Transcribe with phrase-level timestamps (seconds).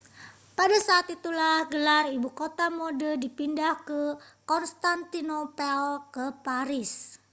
[0.57, 4.17] pada saat itulah gelar ibu kota mode dipindah dari
[4.49, 5.81] konstantinopel
[6.13, 6.91] ke paris